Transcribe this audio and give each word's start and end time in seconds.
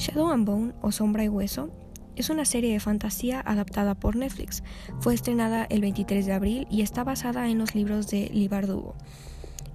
Shadow 0.00 0.30
and 0.30 0.46
Bone 0.46 0.72
o 0.80 0.92
Sombra 0.92 1.24
y 1.24 1.28
Hueso 1.28 1.68
es 2.16 2.30
una 2.30 2.46
serie 2.46 2.72
de 2.72 2.80
fantasía 2.80 3.42
adaptada 3.44 3.94
por 3.94 4.16
Netflix. 4.16 4.62
Fue 4.98 5.12
estrenada 5.12 5.66
el 5.68 5.82
23 5.82 6.24
de 6.24 6.32
abril 6.32 6.66
y 6.70 6.80
está 6.80 7.04
basada 7.04 7.50
en 7.50 7.58
los 7.58 7.74
libros 7.74 8.08
de 8.08 8.30
Lee 8.32 8.48
Bardugo. 8.48 8.94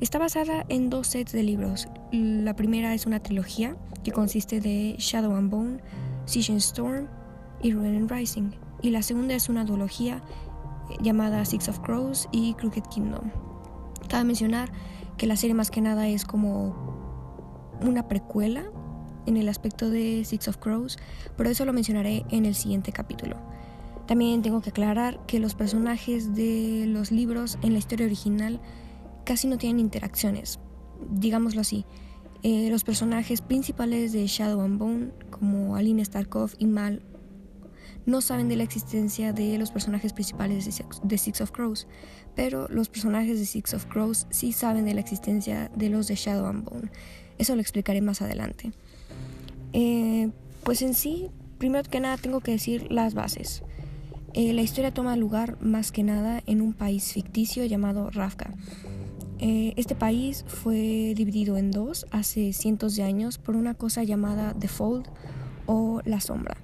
Está 0.01 0.17
basada 0.17 0.65
en 0.67 0.89
dos 0.89 1.05
sets 1.05 1.31
de 1.31 1.43
libros. 1.43 1.87
La 2.11 2.55
primera 2.55 2.95
es 2.95 3.05
una 3.05 3.19
trilogía 3.19 3.77
que 4.03 4.11
consiste 4.11 4.61
de 4.61 4.95
Shadow 4.97 5.35
and 5.35 5.51
Bone, 5.51 5.77
Season 6.25 6.57
Storm 6.57 7.07
y 7.61 7.73
Ruin 7.73 8.09
Rising. 8.09 8.49
Y 8.81 8.89
la 8.89 9.03
segunda 9.03 9.35
es 9.35 9.47
una 9.47 9.63
duología 9.63 10.23
eh, 10.89 10.95
llamada 11.01 11.45
Six 11.45 11.69
of 11.69 11.81
Crows 11.81 12.29
y 12.31 12.55
Crooked 12.55 12.85
Kingdom. 12.89 13.29
Cabe 14.09 14.23
mencionar 14.23 14.71
que 15.17 15.27
la 15.27 15.35
serie 15.35 15.53
más 15.53 15.69
que 15.69 15.81
nada 15.81 16.07
es 16.07 16.25
como 16.25 16.75
una 17.79 18.07
precuela 18.07 18.65
en 19.25 19.37
el 19.37 19.49
aspecto 19.49 19.89
de 19.89 20.23
Six 20.25 20.47
of 20.47 20.57
Crows, 20.57 20.97
pero 21.37 21.49
eso 21.49 21.65
lo 21.65 21.73
mencionaré 21.73 22.25
en 22.29 22.45
el 22.45 22.55
siguiente 22.55 22.91
capítulo. 22.91 23.37
También 24.07 24.41
tengo 24.41 24.61
que 24.61 24.69
aclarar 24.69 25.25
que 25.25 25.39
los 25.39 25.55
personajes 25.55 26.35
de 26.35 26.85
los 26.87 27.11
libros 27.11 27.57
en 27.63 27.73
la 27.73 27.79
historia 27.79 28.05
original 28.05 28.61
casi 29.23 29.47
no 29.47 29.57
tienen 29.57 29.79
interacciones, 29.79 30.59
digámoslo 31.09 31.61
así. 31.61 31.85
Eh, 32.43 32.69
los 32.69 32.83
personajes 32.83 33.41
principales 33.41 34.13
de 34.13 34.27
Shadow 34.27 34.61
and 34.61 34.77
Bone, 34.77 35.11
como 35.31 35.75
Aline 35.75 36.05
Starkov 36.05 36.51
y 36.59 36.67
Mal, 36.67 37.01
no 38.05 38.21
saben 38.21 38.47
de 38.47 38.55
la 38.55 38.63
existencia 38.63 39.33
de 39.33 39.57
los 39.57 39.71
personajes 39.71 40.13
principales 40.13 40.83
de 41.03 41.17
Six 41.17 41.41
of 41.41 41.49
Crows, 41.51 41.87
pero 42.35 42.67
los 42.69 42.87
personajes 42.89 43.39
de 43.39 43.45
Six 43.47 43.73
of 43.73 43.85
Crows 43.87 44.27
sí 44.29 44.51
saben 44.51 44.85
de 44.85 44.93
la 44.93 45.01
existencia 45.01 45.71
de 45.75 45.89
los 45.89 46.07
de 46.07 46.13
Shadow 46.13 46.45
and 46.45 46.63
Bone. 46.63 46.91
Eso 47.39 47.55
lo 47.55 47.61
explicaré 47.61 48.01
más 48.01 48.21
adelante. 48.21 48.71
Eh, 49.77 50.29
pues 50.63 50.81
en 50.81 50.93
sí, 50.93 51.27
primero 51.57 51.89
que 51.89 51.99
nada 51.99 52.15
tengo 52.15 52.39
que 52.39 52.51
decir 52.51 52.89
las 52.89 53.13
bases. 53.13 53.61
Eh, 54.33 54.53
la 54.53 54.61
historia 54.61 54.93
toma 54.93 55.17
lugar 55.17 55.57
más 55.61 55.91
que 55.91 56.01
nada 56.01 56.41
en 56.45 56.61
un 56.61 56.71
país 56.71 57.11
ficticio 57.11 57.65
llamado 57.65 58.09
Ravka. 58.09 58.53
Eh, 59.39 59.73
este 59.75 59.93
país 59.93 60.45
fue 60.47 61.13
dividido 61.13 61.57
en 61.57 61.71
dos 61.71 62.07
hace 62.11 62.53
cientos 62.53 62.95
de 62.95 63.03
años 63.03 63.37
por 63.37 63.57
una 63.57 63.73
cosa 63.73 64.05
llamada 64.05 64.55
The 64.57 64.69
Fold 64.69 65.09
o 65.65 66.01
la 66.05 66.21
sombra. 66.21 66.55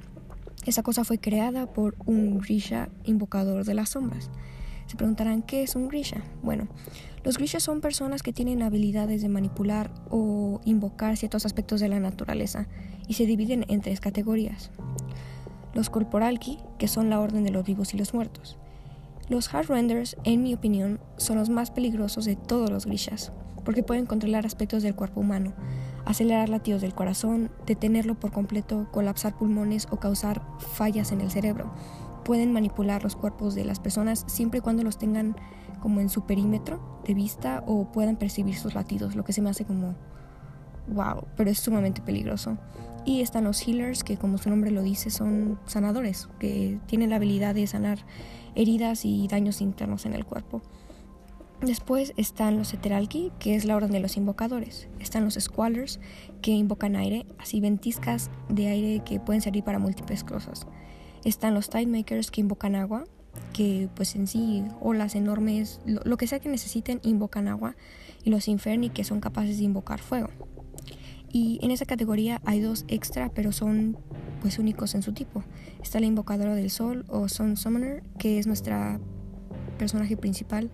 Esa 0.66 0.82
cosa 0.82 1.04
fue 1.04 1.17
creada 1.17 1.66
por 1.66 1.95
un 2.06 2.39
Grisha 2.39 2.88
invocador 3.04 3.66
de 3.66 3.73
las 3.73 3.89
sombras. 3.89 4.30
Se 4.92 4.97
preguntarán 4.97 5.42
qué 5.42 5.64
es 5.64 5.78
un 5.78 5.88
Grisha. 5.88 6.22
Bueno, 6.44 6.67
los 7.23 7.38
Grishas 7.38 7.64
son 7.64 7.80
personas 7.80 8.23
que 8.23 8.34
tienen 8.34 8.61
habilidades 8.61 9.22
de 9.22 9.30
manipular 9.30 9.89
o 10.09 10.59
invocar 10.66 11.16
ciertos 11.16 11.45
aspectos 11.45 11.80
de 11.80 11.88
la 11.88 12.02
naturaleza 12.02 12.67
y 13.08 13.14
se 13.14 13.25
dividen 13.25 13.64
en 13.70 13.80
tres 13.80 14.02
categorías. 14.02 14.70
Los 15.73 15.89
Corporalki, 15.89 16.59
que 16.78 16.89
son 16.89 17.09
la 17.09 17.22
orden 17.22 17.45
de 17.45 17.52
los 17.52 17.66
vivos 17.66 17.94
y 17.94 17.98
los 17.98 18.14
muertos. 18.14 18.58
Los 19.30 19.48
Hardrenders, 19.48 20.17
en 20.25 20.44
mi 20.44 20.53
opinión, 20.53 21.00
son 21.16 21.38
los 21.38 21.50
más 21.50 21.72
peligrosos 21.72 22.26
de 22.26 22.36
todos 22.36 22.70
los 22.70 22.86
Grishas, 22.86 23.31
porque 23.64 23.83
pueden 23.83 24.05
controlar 24.05 24.45
aspectos 24.45 24.83
del 24.83 24.95
cuerpo 24.95 25.22
humano, 25.22 25.53
acelerar 26.03 26.50
latidos 26.50 26.81
del 26.81 26.94
corazón, 26.94 27.50
detenerlo 27.66 28.20
por 28.20 28.33
completo, 28.33 28.89
colapsar 28.92 29.38
pulmones 29.38 29.88
o 29.89 30.02
causar 30.02 30.42
fallas 30.59 31.14
en 31.14 31.22
el 31.22 31.31
cerebro. 31.31 31.72
Pueden 32.23 32.53
manipular 32.53 33.03
los 33.03 33.16
cuerpos 33.16 33.55
de 33.55 33.66
las 33.66 33.80
personas 33.80 34.23
siempre 34.27 34.59
y 34.59 34.61
cuando 34.61 34.83
los 34.83 34.97
tengan 34.97 35.36
como 35.80 36.00
en 36.00 36.09
su 36.09 36.25
perímetro 36.25 37.02
de 37.05 37.14
vista 37.14 37.64
o 37.66 37.91
puedan 37.91 38.16
percibir 38.16 38.55
sus 38.55 38.75
latidos, 38.75 39.16
lo 39.16 39.23
que 39.23 39.33
se 39.33 39.41
me 39.41 39.50
hace 39.50 39.66
como 39.66 39.95
wow, 40.88 41.25
pero 41.36 41.49
es 41.49 41.59
sumamente 41.59 42.02
peligroso. 42.02 42.58
Y 43.03 43.22
están 43.22 43.45
los 43.45 43.67
healers, 43.67 44.03
que 44.03 44.17
como 44.17 44.38
su 44.38 44.49
nombre 44.49 44.69
lo 44.69 44.83
dice, 44.83 45.09
son 45.09 45.59
sanadores, 45.66 46.30
que 46.39 46.80
tienen 46.86 47.09
la 47.09 47.15
habilidad 47.15 47.55
de 47.55 47.65
sanar 47.65 47.99
heridas 48.53 49.05
y 49.05 49.27
daños 49.27 49.61
internos 49.61 50.05
en 50.05 50.14
el 50.14 50.26
cuerpo. 50.26 50.61
Después 51.61 52.14
están 52.17 52.58
los 52.58 52.73
Eteralki, 52.73 53.32
que 53.39 53.55
es 53.55 53.65
la 53.65 53.76
orden 53.76 53.92
de 53.92 53.99
los 53.99 54.17
invocadores. 54.17 54.88
Están 54.99 55.23
los 55.23 55.36
Squallers, 55.36 55.99
que 56.42 56.52
invocan 56.52 56.95
aire, 56.95 57.26
así 57.39 57.59
ventiscas 57.59 58.32
de 58.49 58.67
aire 58.67 59.03
que 59.03 59.20
pueden 59.20 59.42
servir 59.42 59.64
para 59.64 59.80
múltiples 59.80 60.23
cosas. 60.23 60.67
Están 61.23 61.54
los 61.54 61.70
Tidemakers, 61.70 62.32
que 62.32 62.42
invocan 62.42 62.76
agua, 62.76 63.04
que 63.54 63.89
pues 63.95 64.15
en 64.15 64.27
sí 64.27 64.64
olas 64.82 65.15
enormes, 65.15 65.80
lo, 65.86 66.17
que 66.17 66.27
sea 66.27 66.39
que 66.39 66.49
necesiten, 66.49 66.99
invocan 67.04 67.48
agua, 67.48 67.76
y 68.23 68.30
los 68.30 68.48
Inferni 68.48 68.89
que 68.89 69.04
son 69.04 69.20
capaces 69.20 69.58
de 69.58 69.64
invocar 69.64 69.99
fuego. 69.99 70.30
Y 71.33 71.59
en 71.61 71.71
esa 71.71 71.86
categoría 71.86 72.42
hay 72.45 72.59
dos 72.59 72.86
extra, 72.87 73.30
pero 73.30 73.52
son 73.52 73.98
pues 74.42 74.59
únicos 74.59 74.95
en 74.95 75.02
su 75.02 75.14
tipo. 75.14 75.43
Está 75.82 75.99
la 75.99 76.05
invocadora 76.08 76.55
del 76.55 76.70
sol 76.70 77.05
o 77.08 77.30
Sun 77.30 77.55
Summoner, 77.55 78.03
que 78.17 78.38
es 78.38 78.48
nuestra 78.48 78.99
personaje 79.77 80.17
principal, 80.17 80.71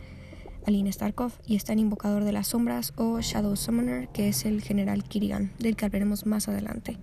Aline 0.65 0.91
Starkov, 0.91 1.31
y 1.45 1.55
está 1.55 1.73
el 1.73 1.79
invocador 1.79 2.23
de 2.23 2.31
las 2.31 2.47
sombras 2.47 2.93
o 2.97 3.21
Shadow 3.21 3.55
Summoner, 3.55 4.09
que 4.09 4.29
es 4.29 4.45
el 4.45 4.61
general 4.61 5.03
Kirigan, 5.03 5.51
del 5.59 5.75
que 5.75 5.85
hablaremos 5.85 6.25
más 6.25 6.47
adelante. 6.47 6.97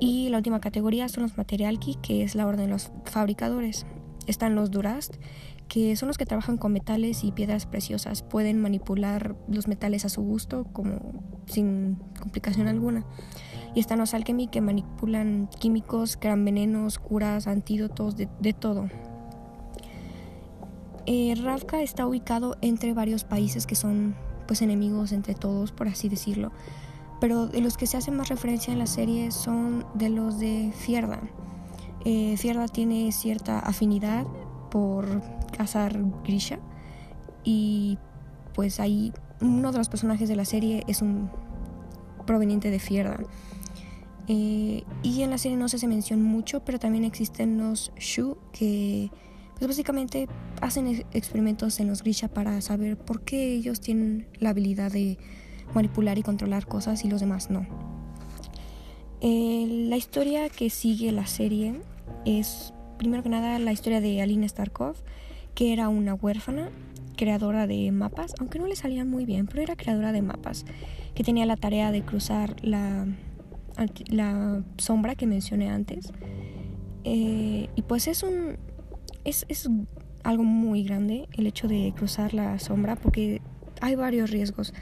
Y 0.00 0.28
la 0.28 0.38
última 0.38 0.60
categoría 0.60 1.08
son 1.08 1.22
los 1.24 1.36
Materialki, 1.36 1.96
que 1.96 2.22
es 2.22 2.34
la 2.34 2.46
orden 2.46 2.66
de 2.66 2.72
los 2.72 2.90
fabricadores. 3.04 3.86
Están 4.26 4.54
los 4.54 4.70
Durast, 4.70 5.16
que 5.68 5.96
son 5.96 6.08
los 6.08 6.18
que 6.18 6.26
trabajan 6.26 6.56
con 6.56 6.72
metales 6.72 7.24
y 7.24 7.32
piedras 7.32 7.66
preciosas. 7.66 8.22
Pueden 8.22 8.60
manipular 8.60 9.36
los 9.48 9.68
metales 9.68 10.04
a 10.04 10.08
su 10.08 10.22
gusto 10.22 10.64
como 10.72 11.22
sin 11.46 11.96
complicación 12.20 12.68
alguna. 12.68 13.04
Y 13.74 13.80
están 13.80 13.98
los 13.98 14.14
Alchemy 14.14 14.46
que 14.46 14.60
manipulan 14.60 15.48
químicos, 15.58 16.16
crean 16.16 16.44
venenos, 16.44 16.98
curas, 16.98 17.46
antídotos, 17.46 18.16
de, 18.16 18.52
todo. 18.52 18.88
Eh, 21.06 21.34
Ravka 21.36 21.82
está 21.82 22.06
ubicado 22.06 22.56
entre 22.60 22.94
varios 22.94 23.24
países 23.24 23.66
que 23.66 23.74
son 23.74 24.14
pues 24.46 24.62
enemigos 24.62 25.12
entre 25.12 25.34
todos, 25.34 25.72
por 25.72 25.88
así 25.88 26.08
decirlo. 26.08 26.52
Pero 27.24 27.46
de 27.46 27.62
los 27.62 27.78
que 27.78 27.86
se 27.86 27.96
hace 27.96 28.10
más 28.10 28.28
referencia 28.28 28.70
en 28.70 28.78
la 28.78 28.86
serie 28.86 29.30
son 29.30 29.86
de 29.94 30.10
los 30.10 30.38
de 30.38 30.72
Fierda. 30.76 31.22
Eh, 32.04 32.36
Fierda 32.36 32.68
tiene 32.68 33.10
cierta 33.12 33.60
afinidad 33.60 34.26
por 34.70 35.22
cazar 35.56 35.98
Grisha 36.22 36.58
y 37.42 37.96
pues 38.52 38.78
ahí 38.78 39.10
uno 39.40 39.72
de 39.72 39.78
los 39.78 39.88
personajes 39.88 40.28
de 40.28 40.36
la 40.36 40.44
serie 40.44 40.84
es 40.86 41.00
un 41.00 41.30
proveniente 42.26 42.70
de 42.70 42.78
Fierda. 42.78 43.16
Eh, 44.28 44.84
y 45.02 45.22
en 45.22 45.30
la 45.30 45.38
serie 45.38 45.56
no 45.56 45.70
se 45.70 45.76
hace 45.76 45.88
mención 45.88 46.22
mucho, 46.22 46.62
pero 46.62 46.78
también 46.78 47.04
existen 47.04 47.56
los 47.56 47.90
Shu 47.96 48.36
que 48.52 49.10
pues 49.58 49.66
básicamente 49.66 50.28
hacen 50.60 51.06
experimentos 51.14 51.80
en 51.80 51.88
los 51.88 52.02
Grisha 52.02 52.28
para 52.28 52.60
saber 52.60 52.98
por 52.98 53.22
qué 53.22 53.54
ellos 53.54 53.80
tienen 53.80 54.28
la 54.40 54.50
habilidad 54.50 54.92
de 54.92 55.16
manipular 55.74 56.18
y 56.18 56.22
controlar 56.22 56.66
cosas 56.66 57.04
y 57.04 57.08
los 57.08 57.20
demás 57.20 57.50
no. 57.50 57.66
Eh, 59.20 59.86
la 59.88 59.96
historia 59.96 60.48
que 60.48 60.70
sigue 60.70 61.10
la 61.12 61.26
serie 61.26 61.80
es, 62.24 62.74
primero 62.98 63.22
que 63.22 63.28
nada, 63.28 63.58
la 63.58 63.72
historia 63.72 64.00
de 64.00 64.20
Aline 64.20 64.48
Starkov, 64.48 64.96
que 65.54 65.72
era 65.72 65.88
una 65.88 66.14
huérfana, 66.14 66.70
creadora 67.16 67.66
de 67.66 67.90
mapas, 67.92 68.34
aunque 68.38 68.58
no 68.58 68.66
le 68.66 68.76
salían 68.76 69.08
muy 69.08 69.24
bien, 69.24 69.46
pero 69.46 69.62
era 69.62 69.76
creadora 69.76 70.12
de 70.12 70.22
mapas, 70.22 70.64
que 71.14 71.24
tenía 71.24 71.46
la 71.46 71.56
tarea 71.56 71.92
de 71.92 72.02
cruzar 72.02 72.56
la, 72.62 73.06
la 74.08 74.62
sombra 74.78 75.14
que 75.14 75.26
mencioné 75.26 75.70
antes. 75.70 76.12
Eh, 77.04 77.68
y 77.74 77.82
pues 77.82 78.08
es 78.08 78.22
un. 78.22 78.56
Es, 79.24 79.46
es 79.48 79.68
algo 80.22 80.42
muy 80.42 80.84
grande 80.84 81.28
el 81.32 81.46
hecho 81.46 81.68
de 81.68 81.92
cruzar 81.96 82.34
la 82.34 82.58
sombra 82.58 82.96
porque 82.96 83.40
hay 83.80 83.94
varios 83.94 84.30
riesgos. 84.30 84.74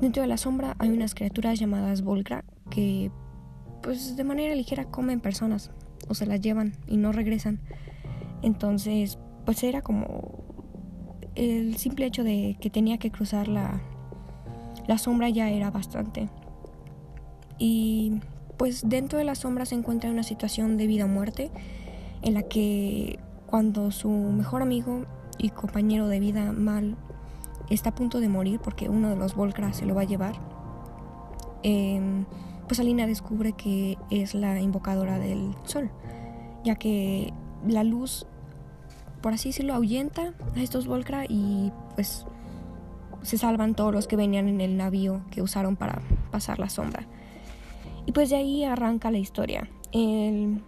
Dentro 0.00 0.22
de 0.22 0.28
la 0.28 0.36
sombra 0.36 0.76
hay 0.78 0.90
unas 0.90 1.14
criaturas 1.14 1.58
llamadas 1.58 2.02
Volgra 2.02 2.44
que 2.70 3.10
pues 3.82 4.16
de 4.16 4.24
manera 4.24 4.54
ligera 4.54 4.84
comen 4.84 5.20
personas 5.20 5.70
o 6.08 6.14
se 6.14 6.26
las 6.26 6.40
llevan 6.40 6.74
y 6.86 6.96
no 6.96 7.12
regresan. 7.12 7.60
Entonces, 8.42 9.18
pues 9.44 9.62
era 9.64 9.82
como 9.82 10.44
el 11.34 11.76
simple 11.76 12.06
hecho 12.06 12.22
de 12.22 12.56
que 12.60 12.70
tenía 12.70 12.98
que 12.98 13.10
cruzar 13.10 13.48
la, 13.48 13.80
la 14.86 14.98
sombra 14.98 15.28
ya 15.28 15.50
era 15.50 15.70
bastante. 15.70 16.28
Y 17.58 18.20
pues 18.56 18.88
dentro 18.88 19.18
de 19.18 19.24
la 19.24 19.34
sombra 19.34 19.66
se 19.66 19.74
encuentra 19.74 20.10
una 20.10 20.22
situación 20.22 20.76
de 20.76 20.86
vida 20.86 21.06
o 21.06 21.08
muerte 21.08 21.50
en 22.22 22.34
la 22.34 22.42
que 22.42 23.18
cuando 23.46 23.90
su 23.90 24.10
mejor 24.10 24.62
amigo 24.62 25.06
y 25.38 25.50
compañero 25.50 26.08
de 26.08 26.20
vida 26.20 26.52
mal 26.52 26.96
está 27.74 27.90
a 27.90 27.94
punto 27.94 28.20
de 28.20 28.28
morir 28.28 28.60
porque 28.60 28.88
uno 28.88 29.10
de 29.10 29.16
los 29.16 29.34
Volcras 29.34 29.76
se 29.76 29.86
lo 29.86 29.94
va 29.94 30.02
a 30.02 30.04
llevar, 30.04 30.34
eh, 31.62 32.24
pues 32.66 32.80
Alina 32.80 33.06
descubre 33.06 33.52
que 33.52 33.96
es 34.10 34.34
la 34.34 34.60
invocadora 34.60 35.18
del 35.18 35.54
sol, 35.64 35.90
ya 36.64 36.76
que 36.76 37.32
la 37.66 37.82
luz, 37.82 38.26
por 39.22 39.32
así 39.32 39.48
decirlo, 39.48 39.74
ahuyenta 39.74 40.34
a 40.54 40.60
estos 40.60 40.86
Volcra 40.86 41.24
y 41.28 41.72
pues 41.94 42.26
se 43.22 43.38
salvan 43.38 43.74
todos 43.74 43.92
los 43.92 44.06
que 44.06 44.16
venían 44.16 44.48
en 44.48 44.60
el 44.60 44.76
navío 44.76 45.22
que 45.30 45.42
usaron 45.42 45.76
para 45.76 46.02
pasar 46.30 46.58
la 46.58 46.68
sombra. 46.68 47.06
Y 48.06 48.12
pues 48.12 48.30
de 48.30 48.36
ahí 48.36 48.64
arranca 48.64 49.10
la 49.10 49.18
historia. 49.18 49.68
El, 49.92 50.62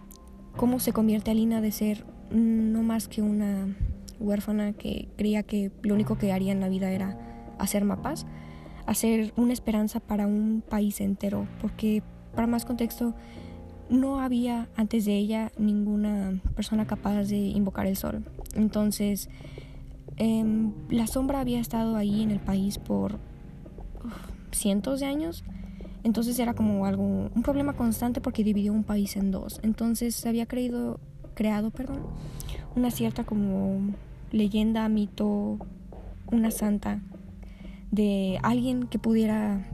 cómo 0.57 0.79
se 0.79 0.91
convierte 0.91 1.31
Alina 1.31 1.61
de 1.61 1.71
ser 1.71 2.05
no 2.31 2.81
más 2.83 3.07
que 3.07 3.21
una 3.21 3.75
huérfana 4.21 4.73
que 4.73 5.09
creía 5.17 5.43
que 5.43 5.71
lo 5.81 5.93
único 5.93 6.17
que 6.17 6.31
haría 6.31 6.51
en 6.51 6.59
la 6.59 6.69
vida 6.69 6.91
era 6.91 7.17
hacer 7.59 7.83
mapas, 7.85 8.25
hacer 8.85 9.33
una 9.35 9.53
esperanza 9.53 9.99
para 9.99 10.27
un 10.27 10.63
país 10.67 11.01
entero, 11.01 11.47
porque 11.61 12.03
para 12.33 12.47
más 12.47 12.65
contexto, 12.65 13.13
no 13.89 14.19
había 14.19 14.69
antes 14.75 15.05
de 15.05 15.17
ella 15.17 15.51
ninguna 15.57 16.39
persona 16.55 16.87
capaz 16.87 17.23
de 17.23 17.37
invocar 17.37 17.87
el 17.87 17.97
sol. 17.97 18.23
Entonces, 18.55 19.29
em, 20.15 20.73
la 20.89 21.07
sombra 21.07 21.41
había 21.41 21.59
estado 21.59 21.97
ahí 21.97 22.23
en 22.23 22.31
el 22.31 22.39
país 22.39 22.77
por 22.77 23.19
cientos 24.51 25.01
de 25.01 25.07
años. 25.07 25.43
Entonces 26.03 26.39
era 26.39 26.53
como 26.53 26.85
algo, 26.85 27.03
un 27.35 27.43
problema 27.43 27.73
constante 27.73 28.21
porque 28.21 28.43
dividió 28.43 28.73
un 28.73 28.83
país 28.83 29.15
en 29.17 29.29
dos. 29.29 29.59
Entonces 29.61 30.15
se 30.15 30.29
había 30.29 30.45
creído, 30.45 30.99
creado, 31.35 31.69
perdón, 31.69 32.01
una 32.75 32.91
cierta 32.91 33.23
como 33.25 33.81
leyenda, 34.31 34.87
mito, 34.89 35.57
una 36.31 36.51
santa 36.51 37.01
de 37.91 38.39
alguien 38.41 38.87
que 38.87 38.99
pudiera, 38.99 39.67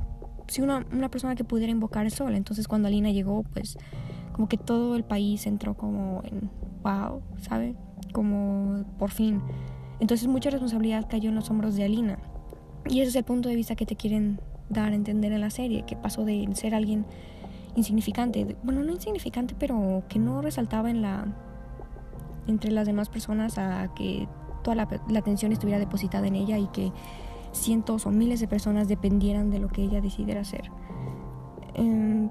sí, 0.48 0.62
una, 0.62 0.86
una 0.92 1.10
persona 1.10 1.36
que 1.36 1.44
pudiera 1.44 1.72
invocar 1.72 2.06
el 2.06 2.12
sol. 2.12 2.36
Entonces 2.36 2.68
cuando 2.68 2.88
Alina 2.88 3.12
llegó, 3.12 3.44
pues 3.44 3.78
como 4.34 4.50
que 4.50 4.58
todo 4.58 4.96
el 4.96 5.04
país 5.04 5.48
entró 5.48 5.76
como 5.76 6.22
en 6.24 6.50
wow, 6.84 7.22
¿sabe? 7.42 7.76
Como 8.12 8.86
por 8.98 9.12
fin. 9.12 9.42
Entonces 10.00 10.28
mucha 10.28 10.50
responsabilidad 10.50 11.08
cayó 11.10 11.30
en 11.30 11.36
los 11.36 11.50
hombros 11.50 11.76
de 11.76 11.84
Alina. 11.84 12.20
Y 12.90 13.02
ese 13.02 13.10
es 13.10 13.16
el 13.16 13.24
punto 13.24 13.50
de 13.50 13.56
vista 13.56 13.76
que 13.76 13.86
te 13.86 13.96
quieren 13.96 14.40
dar 14.70 14.92
a 14.92 14.96
entender 14.96 15.32
en 15.32 15.42
la 15.42 15.50
serie, 15.50 15.84
que 15.86 15.96
pasó 15.96 16.26
de 16.26 16.48
ser 16.54 16.76
alguien 16.76 17.06
insignificante, 17.76 18.56
bueno, 18.64 18.84
no 18.84 18.92
insignificante, 18.92 19.56
pero 19.58 20.04
que 20.10 20.20
no 20.20 20.42
resaltaba 20.42 20.90
en 20.90 21.02
la 21.02 21.26
entre 22.48 22.72
las 22.72 22.88
demás 22.88 23.10
personas 23.10 23.58
a 23.58 23.94
que 23.94 24.28
toda 24.68 24.76
la, 24.76 25.20
atención 25.20 25.54
estuviera 25.54 25.80
depositada 25.80 26.28
en 26.28 26.36
ella 26.36 26.58
y 26.58 26.68
que 26.68 26.92
cientos 27.54 28.06
o 28.06 28.12
miles 28.12 28.42
de 28.42 28.50
personas 28.50 28.90
dependieran 28.90 29.50
de 29.50 29.60
lo 29.60 29.70
que 29.70 29.82
ella 29.82 30.02
decidiera 30.02 30.42
hacer. 30.42 30.70
Em, 31.74 32.30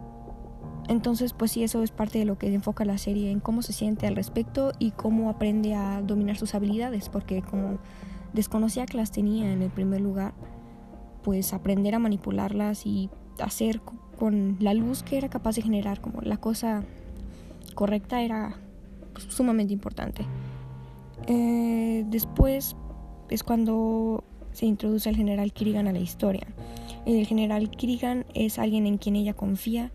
entonces, 0.88 1.32
pues 1.32 1.52
sí, 1.52 1.64
eso 1.64 1.82
es 1.82 1.92
parte 1.92 2.18
de 2.18 2.26
lo 2.26 2.36
que 2.36 2.52
enfoca 2.52 2.84
la 2.84 2.98
serie, 2.98 3.30
en 3.30 3.40
cómo 3.40 3.62
se 3.62 3.72
siente 3.72 4.06
al 4.06 4.16
respecto 4.16 4.72
y 4.78 4.90
cómo 4.90 5.30
aprende 5.30 5.74
a 5.74 6.02
dominar 6.02 6.36
sus 6.36 6.54
habilidades, 6.54 7.08
porque 7.08 7.40
como 7.40 7.78
desconocía 8.34 8.84
que 8.84 8.98
las 8.98 9.12
tenía 9.12 9.50
en 9.50 9.62
el 9.62 9.70
primer 9.70 10.02
lugar, 10.02 10.34
pues 11.24 11.54
aprender 11.54 11.94
a 11.94 11.98
manipularlas 11.98 12.84
y 12.84 13.08
hacer 13.40 13.80
con 14.18 14.58
la 14.60 14.74
luz 14.74 15.02
que 15.02 15.16
era 15.16 15.30
capaz 15.30 15.56
de 15.56 15.62
generar 15.62 16.02
como 16.02 16.20
la 16.20 16.36
cosa 16.36 16.84
correcta 17.74 18.20
era 18.20 18.56
pues, 19.14 19.24
sumamente 19.24 19.72
importante. 19.72 20.26
Eh, 21.26 22.04
después 22.06 22.76
es 23.30 23.42
cuando 23.42 24.24
se 24.52 24.66
introduce 24.66 25.08
el 25.08 25.16
general 25.16 25.52
Kirigan 25.52 25.86
a 25.88 25.92
la 25.92 25.98
historia. 25.98 26.46
El 27.04 27.26
general 27.26 27.70
Kirigan 27.70 28.24
es 28.34 28.58
alguien 28.58 28.86
en 28.86 28.98
quien 28.98 29.16
ella 29.16 29.34
confía, 29.34 29.92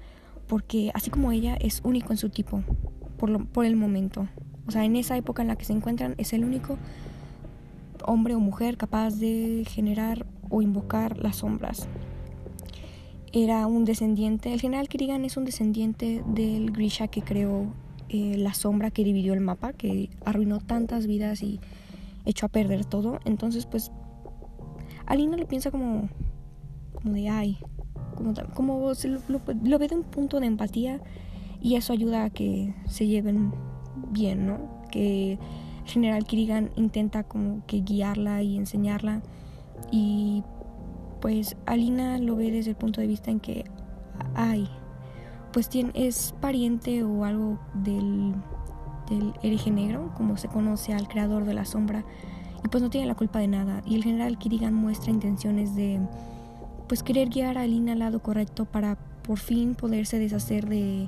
porque 0.47 0.91
así 0.93 1.09
como 1.09 1.31
ella 1.31 1.55
es 1.55 1.81
único 1.83 2.13
en 2.13 2.17
su 2.17 2.29
tipo 2.29 2.63
por, 3.17 3.47
por 3.47 3.65
el 3.65 3.75
momento. 3.75 4.27
O 4.67 4.71
sea, 4.71 4.85
en 4.85 4.95
esa 4.95 5.17
época 5.17 5.41
en 5.41 5.47
la 5.47 5.55
que 5.55 5.65
se 5.65 5.73
encuentran 5.73 6.15
es 6.17 6.33
el 6.33 6.43
único 6.43 6.77
hombre 8.05 8.35
o 8.35 8.39
mujer 8.39 8.77
capaz 8.77 9.15
de 9.15 9.63
generar 9.67 10.25
o 10.49 10.61
invocar 10.61 11.17
las 11.17 11.37
sombras. 11.37 11.87
Era 13.33 13.65
un 13.67 13.85
descendiente, 13.85 14.53
el 14.53 14.59
general 14.59 14.89
Kirigan 14.89 15.23
es 15.23 15.37
un 15.37 15.45
descendiente 15.45 16.21
del 16.27 16.71
Grisha 16.71 17.07
que 17.07 17.21
creó 17.21 17.67
eh, 18.13 18.35
la 18.37 18.53
sombra 18.53 18.91
que 18.91 19.05
dividió 19.05 19.33
el 19.33 19.39
mapa, 19.39 19.71
que 19.71 20.09
arruinó 20.25 20.59
tantas 20.59 21.07
vidas 21.07 21.41
y 21.41 21.61
echó 22.25 22.47
a 22.47 22.49
perder 22.49 22.83
todo. 22.83 23.19
Entonces, 23.23 23.65
pues, 23.65 23.89
Alina 25.05 25.37
lo 25.37 25.47
piensa 25.47 25.71
como, 25.71 26.09
como 26.93 27.13
de, 27.13 27.29
ay, 27.29 27.57
como, 28.53 28.91
lo, 28.91 29.79
ve 29.79 29.87
de 29.87 29.95
un 29.95 30.03
punto 30.03 30.41
de 30.41 30.47
empatía 30.47 30.99
y 31.61 31.75
eso 31.75 31.93
ayuda 31.93 32.25
a 32.25 32.29
que 32.29 32.73
se 32.85 33.07
lleven 33.07 33.53
bien, 34.09 34.45
¿no? 34.45 34.81
Que 34.91 35.39
general 35.85 36.25
Kirigan 36.25 36.69
intenta 36.75 37.23
como 37.23 37.65
que 37.65 37.79
guiarla 37.79 38.43
y 38.43 38.57
enseñarla 38.57 39.21
y 39.89 40.43
pues 41.21 41.55
Alina 41.65 42.17
lo 42.17 42.35
ve 42.35 42.51
desde 42.51 42.71
el 42.71 42.75
punto 42.75 42.99
de 42.99 43.07
vista 43.07 43.31
en 43.31 43.39
que 43.39 43.63
ay, 44.35 44.69
pues 45.51 45.69
tiene, 45.69 45.91
es 45.93 46.33
pariente 46.39 47.03
o 47.03 47.25
algo 47.25 47.59
del, 47.73 48.33
del 49.09 49.33
hereje 49.43 49.71
negro, 49.71 50.11
como 50.15 50.37
se 50.37 50.47
conoce 50.47 50.93
al 50.93 51.07
creador 51.07 51.45
de 51.45 51.53
la 51.53 51.65
sombra, 51.65 52.05
y 52.63 52.67
pues 52.67 52.81
no 52.81 52.89
tiene 52.89 53.07
la 53.07 53.15
culpa 53.15 53.39
de 53.39 53.47
nada. 53.47 53.81
Y 53.85 53.95
el 53.95 54.03
general 54.03 54.37
Kirigan 54.37 54.73
muestra 54.73 55.11
intenciones 55.11 55.75
de 55.75 55.99
pues 56.87 57.03
querer 57.03 57.29
guiar 57.29 57.57
a 57.57 57.61
Alina 57.61 57.93
al 57.93 57.99
lado 57.99 58.21
correcto 58.21 58.65
para 58.65 58.97
por 59.23 59.39
fin 59.39 59.75
poderse 59.75 60.19
deshacer 60.19 60.67
de, 60.67 61.07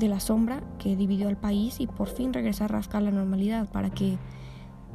la 0.00 0.20
sombra 0.20 0.62
que 0.78 0.96
dividió 0.96 1.28
al 1.28 1.36
país 1.36 1.80
y 1.80 1.86
por 1.86 2.08
fin 2.08 2.32
regresar 2.32 2.70
Rafka 2.70 2.98
a 2.98 3.00
la 3.00 3.10
normalidad 3.10 3.68
para 3.68 3.90
que 3.90 4.16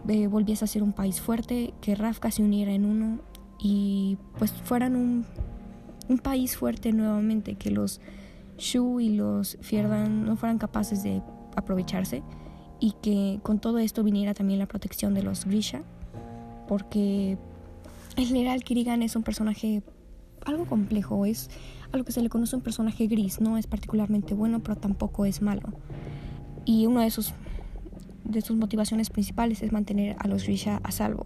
eh, 0.07 0.27
volviese 0.27 0.63
a 0.63 0.67
ser 0.67 0.83
un 0.83 0.93
país 0.93 1.19
fuerte, 1.19 1.73
que 1.81 1.95
Rafka 1.95 2.31
se 2.31 2.43
uniera 2.43 2.71
en 2.71 2.85
uno 2.85 3.19
y 3.59 4.17
pues 4.37 4.51
fueran 4.51 4.95
un, 4.95 5.25
un 6.07 6.17
país 6.19 6.55
fuerte 6.55 6.93
nuevamente, 6.93 7.55
que 7.55 7.71
los 7.71 7.99
Shu 8.63 8.99
y 8.99 9.09
los 9.09 9.57
Fierdan 9.61 10.25
no 10.25 10.35
fueran 10.35 10.57
capaces 10.57 11.03
de 11.03 11.21
aprovecharse 11.55 12.23
y 12.79 12.93
que 13.01 13.39
con 13.43 13.59
todo 13.59 13.77
esto 13.79 14.03
viniera 14.03 14.33
también 14.33 14.59
la 14.59 14.65
protección 14.65 15.13
de 15.13 15.23
los 15.23 15.45
Grisha, 15.45 15.83
porque 16.67 17.37
el 18.15 18.25
general 18.25 18.63
Kirigan 18.63 19.01
es 19.03 19.15
un 19.15 19.23
personaje 19.23 19.83
algo 20.45 20.65
complejo, 20.65 21.25
es 21.25 21.49
a 21.91 21.97
lo 21.97 22.03
que 22.03 22.11
se 22.11 22.21
le 22.21 22.29
conoce 22.29 22.55
un 22.55 22.61
personaje 22.61 23.07
gris, 23.07 23.39
no 23.39 23.57
es 23.57 23.67
particularmente 23.67 24.33
bueno, 24.33 24.61
pero 24.61 24.75
tampoco 24.75 25.25
es 25.25 25.41
malo. 25.41 25.69
Y 26.65 26.85
una 26.85 27.03
de 27.03 27.11
sus, 27.11 27.33
de 28.23 28.41
sus 28.41 28.57
motivaciones 28.57 29.09
principales 29.09 29.61
es 29.61 29.71
mantener 29.71 30.15
a 30.19 30.27
los 30.27 30.43
Grisha 30.43 30.81
a 30.83 30.91
salvo. 30.91 31.25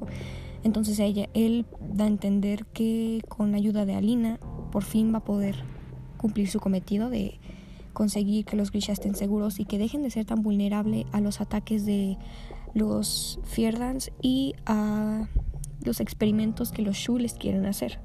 Entonces 0.63 0.99
ella, 0.99 1.29
él 1.33 1.65
da 1.93 2.05
a 2.05 2.07
entender 2.07 2.65
que 2.65 3.21
con 3.27 3.51
la 3.51 3.57
ayuda 3.57 3.85
de 3.85 3.95
Alina 3.95 4.39
por 4.71 4.83
fin 4.83 5.13
va 5.13 5.19
a 5.19 5.23
poder 5.23 5.55
cumplir 6.17 6.49
su 6.49 6.59
cometido 6.59 7.09
de 7.09 7.39
conseguir 7.93 8.45
que 8.45 8.55
los 8.55 8.71
Grisha 8.71 8.93
estén 8.93 9.15
seguros 9.15 9.59
y 9.59 9.65
que 9.65 9.77
dejen 9.77 10.03
de 10.03 10.11
ser 10.11 10.25
tan 10.25 10.43
vulnerables 10.43 11.05
a 11.11 11.21
los 11.21 11.41
ataques 11.41 11.85
de 11.85 12.17
los 12.73 13.39
Fierdans 13.43 14.11
y 14.21 14.53
a 14.65 15.27
los 15.83 15.99
experimentos 15.99 16.71
que 16.71 16.81
los 16.81 16.95
Shu 16.95 17.17
les 17.17 17.33
quieren 17.33 17.65
hacer. 17.65 17.99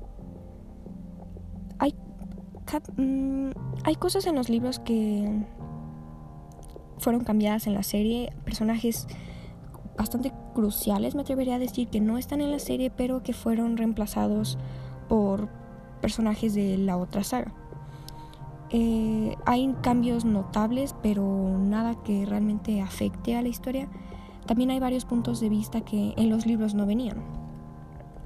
Mm, 2.96 3.50
hay, 3.84 3.96
cosas 3.96 4.26
en 4.26 4.34
los 4.34 4.48
libros 4.48 4.78
que 4.78 5.44
fueron 6.98 7.24
cambiadas 7.24 7.66
en 7.66 7.74
la 7.74 7.82
serie, 7.82 8.32
personajes 8.44 9.06
bastante 9.98 10.32
cruciales, 10.54 11.14
me 11.14 11.22
atrevería 11.22 11.56
a 11.56 11.58
decir, 11.58 11.88
que 11.88 12.00
no 12.00 12.16
están 12.16 12.40
en 12.40 12.50
la 12.50 12.58
serie, 12.58 12.90
pero 12.90 13.22
que 13.22 13.34
fueron 13.34 13.76
reemplazados 13.76 14.58
por 15.08 15.48
personajes 16.00 16.54
de 16.54 16.78
la 16.78 16.96
otra 16.96 17.24
saga. 17.24 17.52
Eh, 18.74 19.36
hay 19.44 19.74
cambios 19.82 20.24
notables, 20.24 20.94
pero 21.02 21.58
nada 21.58 21.94
que 22.02 22.24
realmente 22.24 22.80
afecte 22.80 23.36
a 23.36 23.42
la 23.42 23.48
historia. 23.48 23.88
También 24.46 24.70
hay 24.70 24.80
varios 24.80 25.04
puntos 25.04 25.40
de 25.40 25.50
vista 25.50 25.82
que 25.82 26.14
en 26.16 26.30
los 26.30 26.46
libros 26.46 26.74
no 26.74 26.86
venían. 26.86 27.22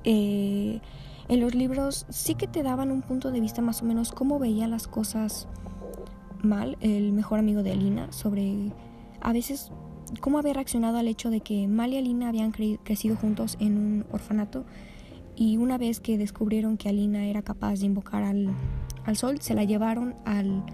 Eh, 0.04 0.80
en 1.28 1.40
los 1.40 1.56
libros 1.56 2.06
sí 2.08 2.36
que 2.36 2.46
te 2.46 2.62
daban 2.62 2.92
un 2.92 3.02
punto 3.02 3.32
de 3.32 3.40
vista 3.40 3.60
más 3.60 3.82
o 3.82 3.84
menos 3.84 4.12
cómo 4.12 4.38
veía 4.38 4.68
las 4.68 4.86
cosas 4.86 5.48
mal 6.44 6.78
el 6.80 7.12
mejor 7.12 7.40
amigo 7.40 7.64
de 7.64 7.72
Alina 7.72 8.12
sobre 8.12 8.72
a 9.20 9.32
veces 9.32 9.72
cómo 10.20 10.38
había 10.38 10.52
reaccionado 10.52 10.98
al 10.98 11.08
hecho 11.08 11.30
de 11.30 11.40
que 11.40 11.66
Mal 11.66 11.92
y 11.92 11.96
Alina 11.96 12.28
habían 12.28 12.52
crecido 12.52 13.16
juntos 13.16 13.56
en 13.58 13.76
un 13.76 14.06
orfanato 14.12 14.64
y 15.34 15.56
una 15.56 15.76
vez 15.76 15.98
que 15.98 16.16
descubrieron 16.16 16.76
que 16.76 16.88
Alina 16.88 17.26
era 17.26 17.42
capaz 17.42 17.80
de 17.80 17.86
invocar 17.86 18.22
al, 18.22 18.50
al 19.06 19.16
sol, 19.16 19.40
se 19.40 19.54
la 19.54 19.64
llevaron 19.64 20.14
al 20.24 20.64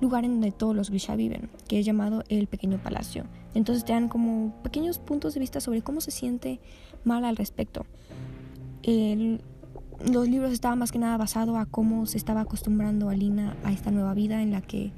lugar 0.00 0.24
en 0.24 0.32
donde 0.32 0.50
todos 0.50 0.74
los 0.74 0.88
Grisha 0.88 1.14
viven, 1.16 1.50
que 1.68 1.78
es 1.78 1.84
llamado 1.84 2.24
el 2.28 2.46
Pequeño 2.46 2.78
Palacio. 2.78 3.24
Entonces 3.52 3.84
te 3.84 3.92
dan 3.92 4.08
como 4.08 4.54
pequeños 4.62 4.98
puntos 4.98 5.34
de 5.34 5.40
vista 5.40 5.60
sobre 5.60 5.82
cómo 5.82 6.00
se 6.00 6.10
siente 6.10 6.60
Mal 7.04 7.24
al 7.24 7.36
respecto. 7.36 7.86
Los 8.82 10.28
libros 10.28 10.52
estaban 10.52 10.78
más 10.78 10.92
que 10.92 10.98
nada 10.98 11.16
basados 11.16 11.56
a 11.56 11.66
cómo 11.66 12.06
se 12.06 12.16
estaba 12.16 12.42
acostumbrando 12.42 13.08
Alina 13.08 13.56
a 13.64 13.72
esta 13.72 13.90
nueva 13.90 14.14
vida 14.14 14.42
en 14.42 14.52
la 14.52 14.62
que 14.62 14.92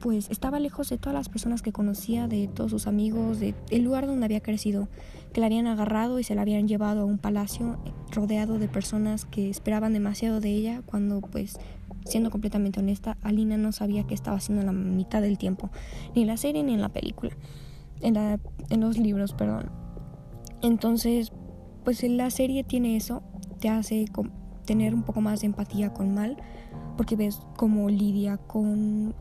pues 0.00 0.30
estaba 0.30 0.60
lejos 0.60 0.88
de 0.88 0.98
todas 0.98 1.14
las 1.14 1.28
personas 1.28 1.62
que 1.62 1.72
conocía, 1.72 2.28
de 2.28 2.48
todos 2.48 2.70
sus 2.70 2.86
amigos, 2.86 3.40
de 3.40 3.54
el 3.70 3.82
lugar 3.82 4.06
donde 4.06 4.24
había 4.24 4.40
crecido, 4.40 4.88
que 5.32 5.40
la 5.40 5.46
habían 5.46 5.66
agarrado 5.66 6.18
y 6.18 6.24
se 6.24 6.34
la 6.34 6.42
habían 6.42 6.68
llevado 6.68 7.02
a 7.02 7.04
un 7.04 7.18
palacio 7.18 7.78
rodeado 8.12 8.58
de 8.58 8.68
personas 8.68 9.24
que 9.24 9.50
esperaban 9.50 9.92
demasiado 9.92 10.40
de 10.40 10.50
ella 10.50 10.82
cuando 10.86 11.20
pues 11.20 11.58
siendo 12.04 12.30
completamente 12.30 12.80
honesta, 12.80 13.16
Alina 13.22 13.56
no 13.56 13.72
sabía 13.72 14.04
qué 14.04 14.14
estaba 14.14 14.36
haciendo 14.36 14.64
la 14.64 14.72
mitad 14.72 15.20
del 15.20 15.38
tiempo, 15.38 15.70
ni 16.14 16.22
en 16.22 16.28
la 16.28 16.36
serie 16.36 16.62
ni 16.62 16.74
en 16.74 16.80
la 16.80 16.88
película, 16.88 17.32
en, 18.00 18.14
la, 18.14 18.38
en 18.70 18.80
los 18.80 18.98
libros, 18.98 19.32
perdón. 19.32 19.70
Entonces, 20.62 21.32
pues 21.84 22.02
la 22.04 22.30
serie 22.30 22.64
tiene 22.64 22.96
eso, 22.96 23.22
te 23.60 23.68
hace 23.68 24.06
tener 24.64 24.94
un 24.94 25.02
poco 25.02 25.20
más 25.20 25.40
de 25.40 25.46
empatía 25.46 25.92
con 25.92 26.14
Mal, 26.14 26.36
porque 26.96 27.16
ves 27.16 27.40
cómo 27.56 27.90
lidia 27.90 28.36
con 28.38 29.14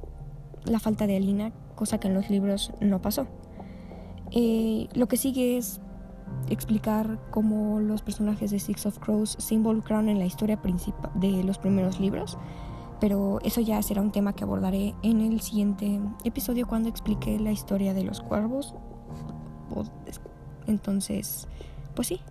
la 0.65 0.79
falta 0.79 1.07
de 1.07 1.17
Alina, 1.17 1.51
cosa 1.75 2.00
que 2.00 2.07
en 2.07 2.13
los 2.13 2.29
libros 2.29 2.72
no 2.79 3.01
pasó. 3.01 3.27
Eh, 4.31 4.88
lo 4.93 5.07
que 5.07 5.17
sigue 5.17 5.57
es 5.57 5.79
explicar 6.50 7.19
cómo 7.31 7.79
los 7.79 8.01
personajes 8.01 8.51
de 8.51 8.60
Six 8.60 8.86
of 8.86 9.00
Crows 9.00 9.36
se 9.39 9.55
involucraron 9.55 10.10
en 10.10 10.19
la 10.19 10.25
historia 10.25 10.62
principal 10.62 11.12
de 11.15 11.43
los 11.43 11.57
primeros 11.57 12.00
libros, 12.00 12.38
pero 13.00 13.39
eso 13.43 13.62
ya 13.62 13.81
será 13.81 14.01
un 14.01 14.12
tema 14.12 14.34
que 14.34 14.43
abordaré 14.43 14.95
en 15.03 15.22
el 15.22 15.41
siguiente 15.41 16.00
episodio 16.24 16.67
cuando 16.67 16.89
explique 16.89 17.39
la 17.39 17.51
historia 17.51 17.93
de 17.93 18.03
los 18.03 18.22
cuervos. 18.22 18.75
Entonces, 20.67 21.48
pues 21.93 22.07
sí, 22.07 22.22